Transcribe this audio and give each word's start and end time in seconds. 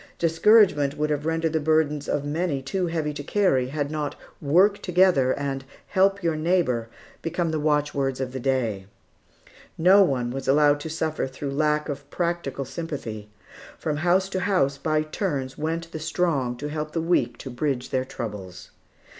Discouragement 0.17 0.97
would 0.97 1.11
have 1.11 1.27
rendered 1.27 1.53
the 1.53 1.59
burdens 1.59 2.09
of 2.09 2.25
many 2.25 2.59
too 2.63 2.87
heavy 2.87 3.13
to 3.13 3.21
carry, 3.21 3.67
had 3.67 3.91
not 3.91 4.15
"work 4.41 4.81
together," 4.81 5.31
and 5.37 5.63
"help 5.89 6.23
your 6.23 6.35
neighbor," 6.35 6.89
become 7.21 7.51
the 7.51 7.59
watchwords 7.59 8.19
of 8.19 8.31
the 8.31 8.39
day. 8.39 8.87
No 9.77 10.01
one 10.01 10.31
was 10.31 10.47
allowed 10.47 10.79
to 10.79 10.89
suffer 10.89 11.27
through 11.27 11.51
lack 11.51 11.87
of 11.87 12.09
practical 12.09 12.65
sympathy. 12.65 13.29
From 13.77 13.97
house 13.97 14.27
to 14.29 14.39
house, 14.39 14.79
by 14.79 15.03
turns, 15.03 15.55
went 15.55 15.91
the 15.91 15.99
strong 15.99 16.57
to 16.57 16.69
help 16.69 16.93
the 16.93 16.99
weak 17.01 17.37
to 17.37 17.51
bridge 17.51 17.91
their 17.91 18.03
troubles. 18.03 18.71